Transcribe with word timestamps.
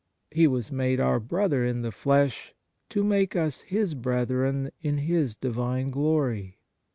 He 0.31 0.47
was 0.47 0.71
made 0.71 0.99
our 0.99 1.19
Brother 1.19 1.63
in 1.63 1.83
the 1.83 1.91
flesh 1.91 2.55
to 2.89 3.03
make 3.03 3.35
us 3.35 3.61
His 3.61 3.93
brethren 3.93 4.71
in 4.81 4.97
His 4.97 5.35
Divine 5.35 5.91
glory. 5.91 6.57